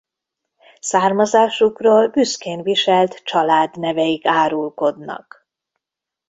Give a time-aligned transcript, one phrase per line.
[0.79, 5.47] Származásukról büszkén viselt családneveik árulkodnak.